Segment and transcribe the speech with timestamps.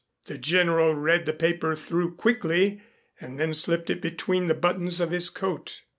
[0.25, 2.81] The General read the paper through quickly
[3.19, 5.83] and then slipped it between the buttons of his coat.